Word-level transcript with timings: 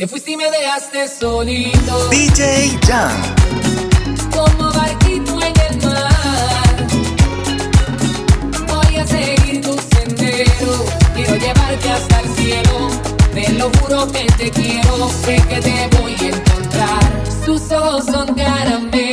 Te 0.00 0.08
fuiste 0.08 0.30
y 0.30 0.36
me 0.38 0.50
dejaste 0.50 1.06
solito. 1.08 2.08
DJ 2.08 2.70
Jam. 2.86 3.20
Como 4.32 4.72
barquito 4.72 5.38
en 5.42 5.60
el 5.60 5.86
mar. 5.86 6.86
Voy 8.66 8.96
a 8.96 9.06
seguir 9.06 9.60
tu 9.60 9.76
sendero. 9.94 10.86
Quiero 11.14 11.36
llevarte 11.36 11.90
hasta 11.90 12.20
el 12.20 12.34
cielo. 12.34 12.88
Te 13.34 13.52
lo 13.52 13.70
juro 13.78 14.10
que 14.10 14.24
te 14.38 14.50
quiero. 14.50 15.10
Sé 15.22 15.36
que 15.50 15.60
te 15.60 15.88
voy 15.98 16.16
a 16.18 16.34
encontrar. 16.34 17.22
Sus 17.44 17.70
ojos 17.70 18.06
son 18.06 18.34
caramelo 18.34 19.09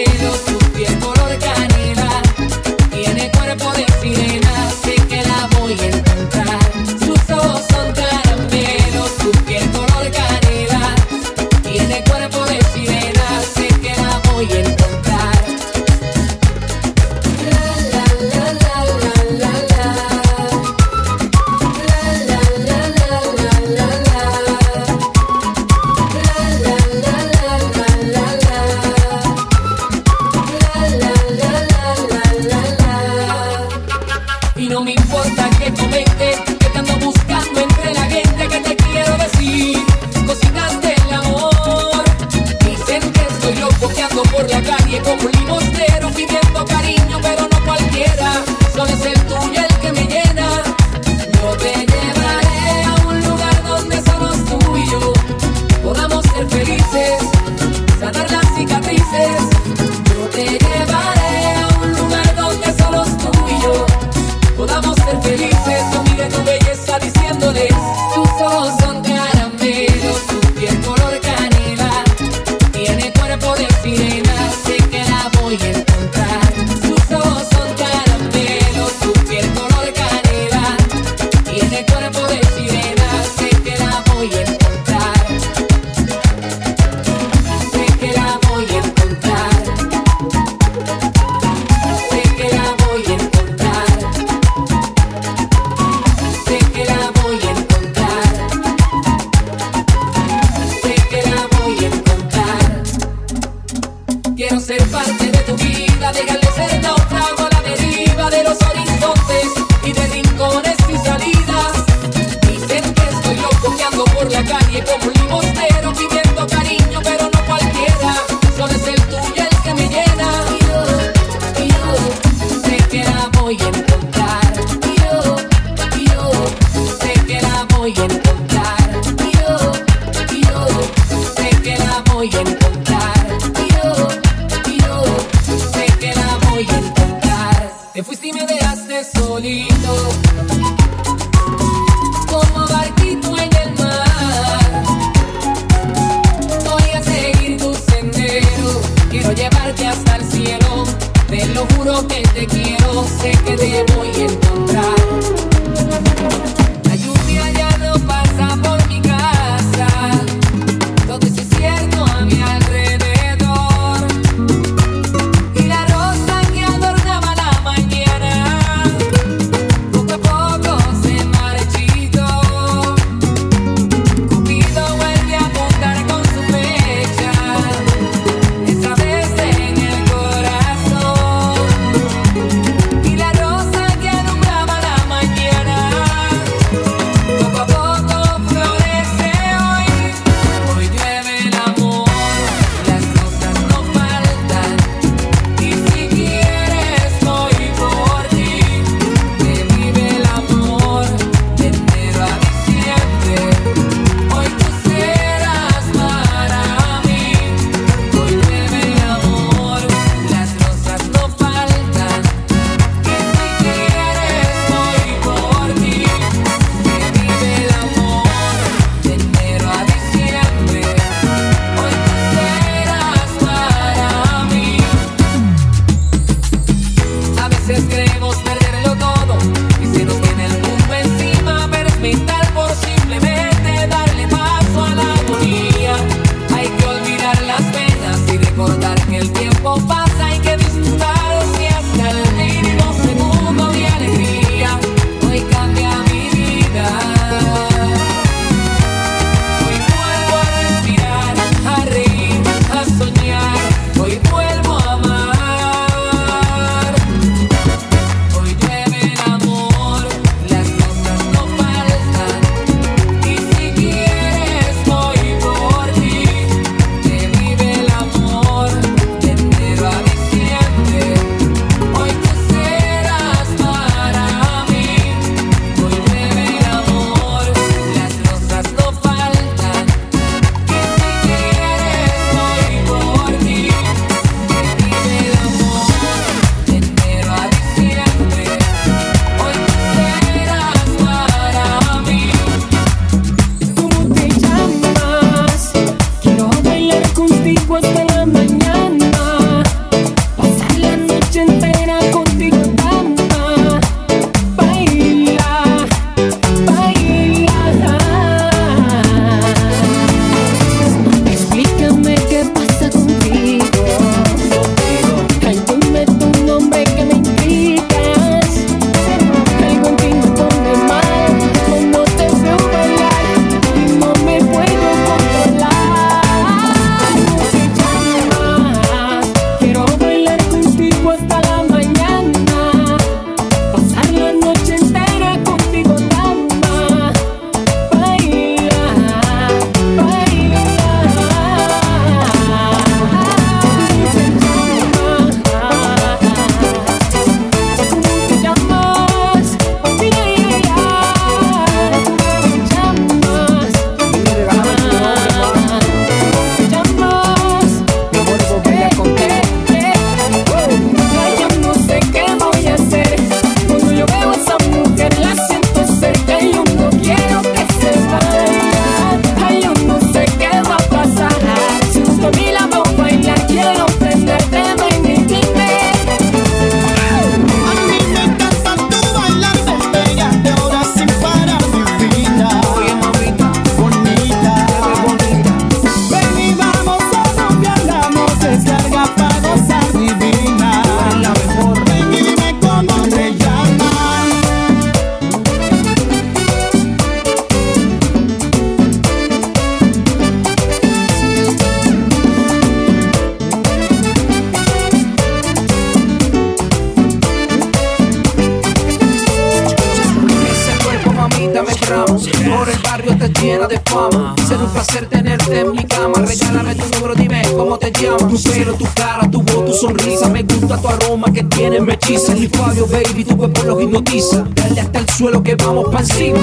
fama. 413.97 414.35
Ser 414.47 414.57
un 414.57 414.69
placer 414.69 415.07
tenerte 415.07 415.59
en 415.59 415.71
mi 415.71 415.83
cama. 415.83 416.19
Regálame 416.25 416.75
tu 416.75 416.85
número, 416.95 417.15
dime 417.15 417.41
cómo 417.55 417.77
te 417.77 417.91
llamas. 417.91 418.27
Tu 418.27 418.49
pelo, 418.49 418.73
tu 418.73 418.85
cara, 418.95 419.29
tu 419.29 419.41
voz, 419.41 419.65
tu 419.65 419.73
sonrisa. 419.73 420.27
Me 420.29 420.43
gusta 420.43 420.77
tu 420.77 420.87
aroma 420.87 421.31
que 421.31 421.43
tiene, 421.43 421.79
me 421.79 421.93
hechiza. 421.93 422.35
Y 422.35 422.47
Fabio, 422.47 422.85
baby, 422.87 423.23
tu 423.23 423.37
cuerpo 423.37 423.63
lo 423.63 423.81
hipnotiza. 423.81 424.45
Dale 424.55 424.81
hasta 424.81 424.99
el 424.99 425.09
suelo 425.09 425.41
que 425.43 425.55
vamos 425.55 425.85
pa' 425.91 425.99
encima. 425.99 426.39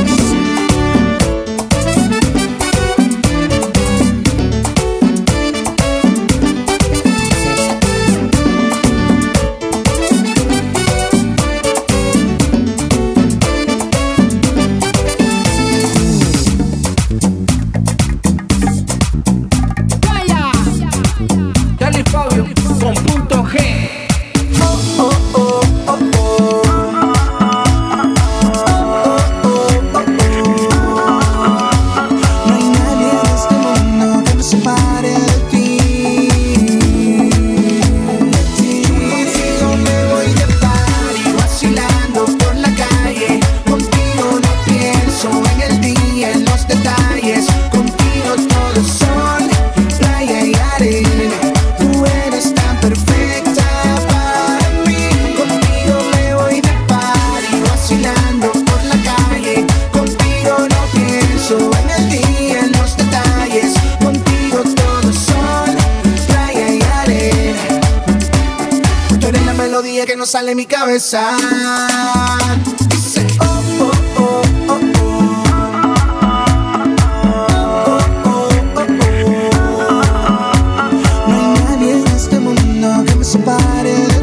somebody. 83.35 84.14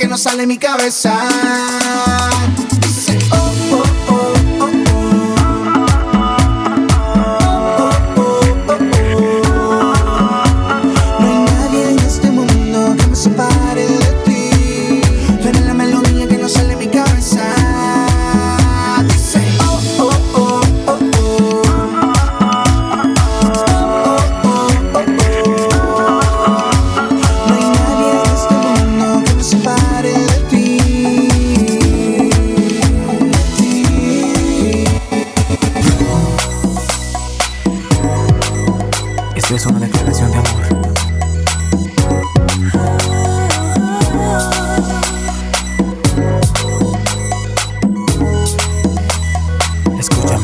que 0.00 0.08
no 0.08 0.16
sale 0.16 0.46
mi 0.46 0.56
cabeza. 0.56 2.09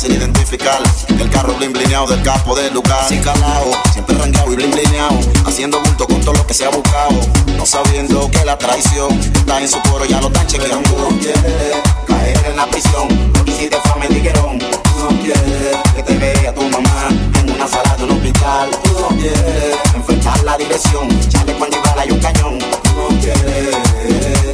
fácil 0.00 0.16
identificar. 0.16 0.80
El 1.08 1.28
carro 1.28 1.52
blin 1.54 1.72
blineado 1.72 2.06
del 2.06 2.22
capo 2.22 2.54
del 2.54 2.72
lugar. 2.72 3.06
Sin 3.06 3.20
calao, 3.22 3.70
siempre 3.92 4.16
rangueado 4.16 4.52
y 4.52 4.56
blin 4.56 4.70
blineado. 4.70 5.18
Haciendo 5.44 5.78
bulto 5.82 6.06
con 6.06 6.20
todo 6.22 6.34
lo 6.34 6.46
que 6.46 6.54
se 6.54 6.64
ha 6.64 6.70
buscado. 6.70 7.12
No 7.58 7.66
sabiendo 7.66 8.30
que 8.30 8.42
la 8.46 8.56
traición 8.56 9.10
está 9.34 9.60
en 9.60 9.68
su 9.68 9.78
coro, 9.82 10.06
ya 10.06 10.18
lo 10.20 10.28
están 10.28 10.46
chequeando. 10.46 10.88
Tú 10.88 10.96
no 10.98 11.08
quieres 11.18 11.76
caer 12.06 12.46
en 12.46 12.56
la 12.56 12.66
prisión. 12.66 13.08
Lo 13.34 13.44
que 13.44 13.50
hiciste 13.50 13.76
fue. 13.76 13.90
Tú 14.00 15.14
no 15.14 15.22
quieres 15.22 15.76
que 15.94 16.02
te 16.02 16.14
vea 16.16 16.54
tu 16.54 16.62
mamá 16.62 17.08
en 17.38 17.50
una 17.50 17.68
sala 17.68 17.94
de 17.96 18.04
un 18.04 18.10
hospital. 18.12 18.70
Tú 18.82 19.00
no 19.00 19.08
quieres 19.18 19.76
enfrentar 19.94 20.42
la 20.44 20.56
dirección. 20.56 21.08
Chale 21.28 21.52
cuando 21.58 21.76
bala 21.82 22.06
y 22.06 22.10
un 22.10 22.20
cañón. 22.20 22.58
Tú 22.58 22.90
no 22.96 23.08
quieres, 23.20 23.76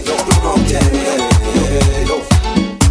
yo, 0.04 0.14
tú 0.14 0.36
no 0.42 0.54
quieres. 0.66 1.22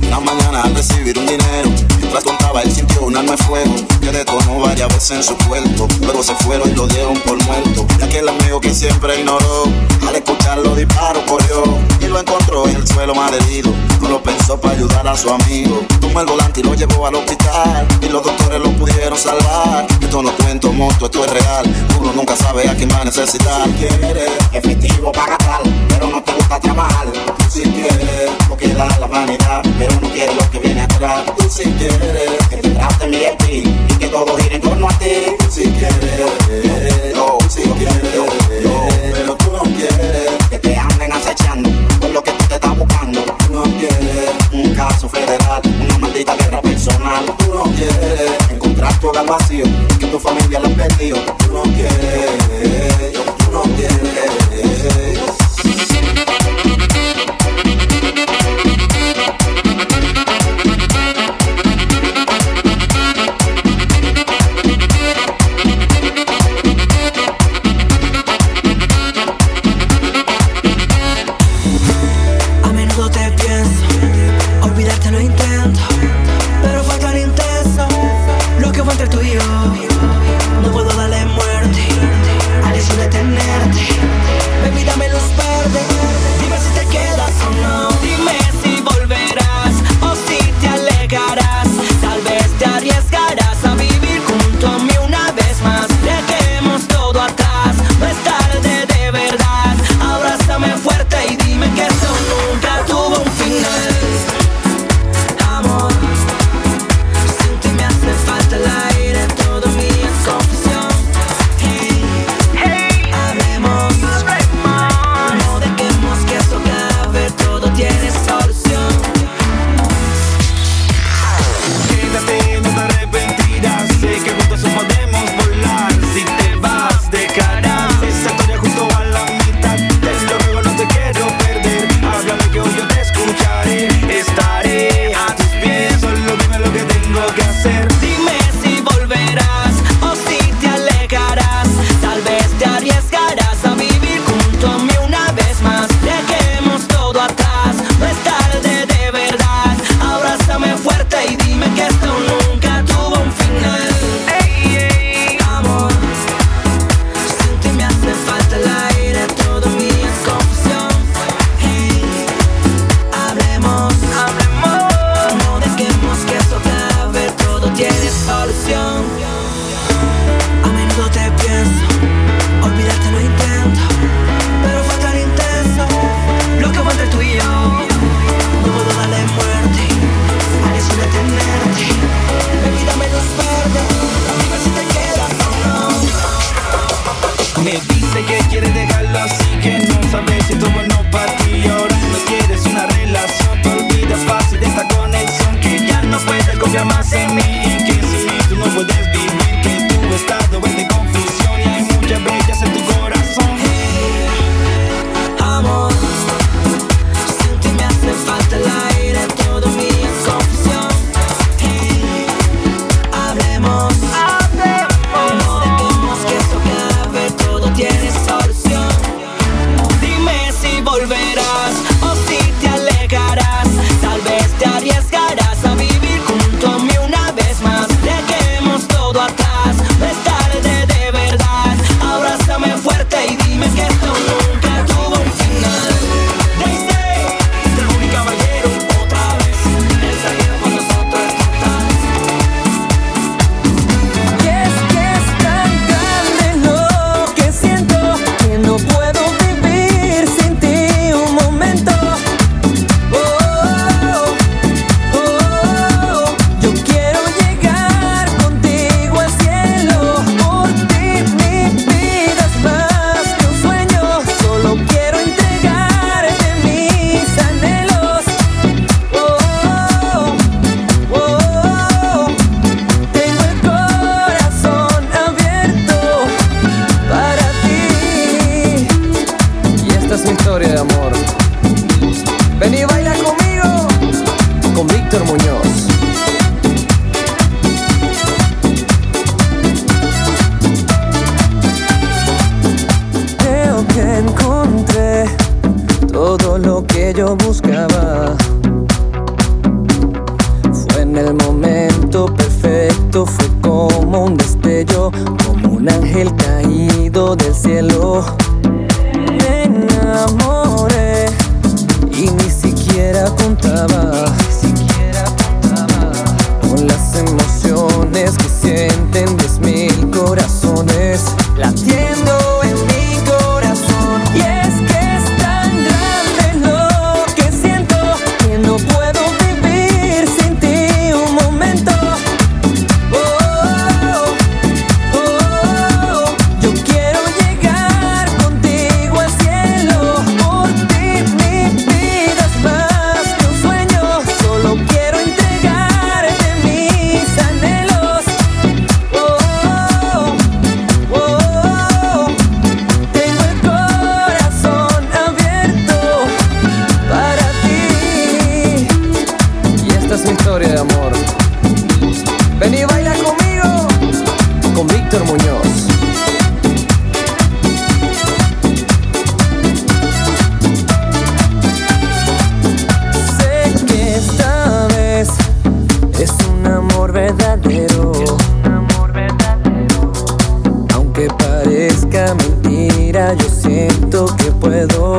Una 0.08 0.20
mañana 0.22 0.62
al 0.64 0.76
recibir 0.76 1.18
un 1.18 1.26
dinero 1.26 1.95
mientras 2.16 2.24
contaba 2.24 2.62
él 2.62 2.72
sintió 2.72 3.02
un 3.02 3.18
arma 3.18 3.32
de 3.32 3.38
fuego 3.44 3.74
que 4.02 4.12
detonó 4.12 4.60
varias 4.60 4.88
veces 4.88 5.12
en 5.12 5.24
su 5.24 5.38
cuerpo. 5.48 5.88
Luego 6.02 6.24
se 6.24 6.34
fueron 6.36 6.70
y 6.70 6.74
lo 6.74 6.88
dieron 6.88 7.20
por 7.22 7.42
muerto. 7.44 7.86
Y 8.00 8.04
aquel 8.04 8.30
amigo 8.30 8.62
que 8.62 8.74
siempre 8.74 9.20
ignoró, 9.20 9.64
al 10.08 10.16
escuchar 10.16 10.60
los 10.60 10.78
disparos 10.78 11.24
corrió 11.28 11.64
y 12.00 12.06
lo 12.06 12.20
encontró 12.20 12.68
en 12.68 12.76
el 12.78 12.88
suelo 12.88 13.16
malherido. 13.16 13.72
No 14.02 14.10
lo 14.10 14.24
pensó 14.24 14.60
para 14.60 14.76
ayudar 14.76 15.08
a 15.08 15.18
su 15.18 15.30
amigo. 15.30 15.82
Tomó 16.00 16.22
el 16.22 16.28
volante 16.28 16.62
y 16.62 16.64
lo 16.64 16.74
llevó 16.74 17.08
al 17.08 17.16
hospital 17.16 17.88
y 18.02 18.08
los 18.08 18.24
doctores 18.24 18.62
lo 18.62 18.72
pudieron 18.72 19.18
salvar. 19.18 19.86
Esto 20.00 20.22
no 20.22 20.32
cuento 20.36 20.72
monstruo, 20.72 21.10
esto 21.10 21.26
es 21.26 21.32
real. 21.32 21.66
Uno 22.00 22.14
nunca 22.14 22.36
sabe 22.36 22.70
a 22.70 22.76
quién 22.76 22.90
va 22.90 23.02
a 23.02 23.06
necesitar. 23.06 23.66
Si 23.66 23.88
quieres 23.88 24.32
efectivo 24.54 25.12
para 25.12 25.38
tal, 25.38 25.64
pero 25.90 26.08
no 26.08 26.24
te 26.24 26.32
gusta 26.34 26.60
trabajar. 26.60 27.08
Tú 27.12 27.46
si 27.50 27.64
quieres, 27.64 28.32
porque 28.48 28.68
da 28.70 28.88
la 29.00 29.08
vanidad, 29.08 29.64
pero 29.78 29.94
no 30.00 30.10
quieres 30.12 30.36
lo 30.36 30.50
que 30.52 30.60
viene 30.60 30.82
atrás. 30.82 31.24
Tú 31.38 31.50
si 31.50 31.64
quieres 31.72 32.05
interés, 32.06 32.48
que 32.50 32.58
te 32.58 32.70
traten 32.70 33.12
bien 33.12 33.36
a 33.40 33.46
y 33.90 33.96
que 33.98 34.08
todo 34.08 34.38
gire 34.38 34.56
en 34.56 34.62
torno 34.62 34.90
a 34.90 35.00
ti. 35.00 35.25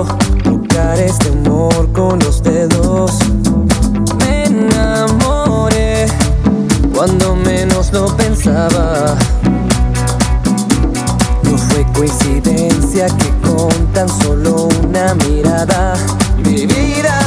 tocar 0.05 0.99
este 1.01 1.29
amor 1.29 1.91
con 1.93 2.19
los 2.19 2.43
dedos. 2.43 3.13
Me 4.19 4.45
enamoré 4.45 6.07
cuando 6.95 7.35
menos 7.37 7.93
lo 7.93 8.07
pensaba. 8.17 9.17
No 11.43 11.57
fue 11.57 11.87
coincidencia 11.95 13.07
que 13.07 13.49
con 13.49 13.71
tan 13.95 14.09
solo 14.09 14.69
una 14.83 15.15
mirada 15.15 15.95
mi 16.45 16.67
vida. 16.67 17.26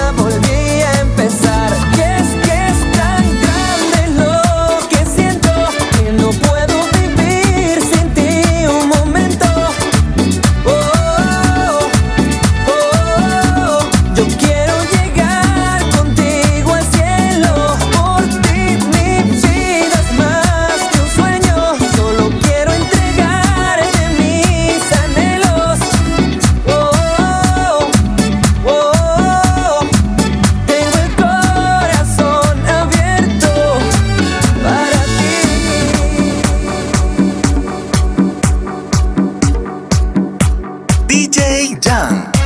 done. 41.75 42.38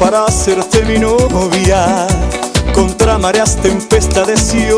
Para 0.00 0.24
hacerte 0.24 0.82
mi 0.86 0.98
novia. 0.98 2.06
Contra 2.74 3.18
mareas, 3.18 3.56
tempestades 3.56 4.54
y 4.54 4.72